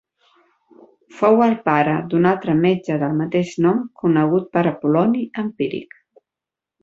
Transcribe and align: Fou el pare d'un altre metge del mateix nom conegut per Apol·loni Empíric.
Fou 1.17 1.43
el 1.47 1.51
pare 1.67 1.93
d'un 2.13 2.25
altre 2.29 2.55
metge 2.63 2.97
del 3.03 3.13
mateix 3.19 3.53
nom 3.67 3.83
conegut 4.03 4.49
per 4.57 4.65
Apol·loni 4.71 5.23
Empíric. 5.45 5.95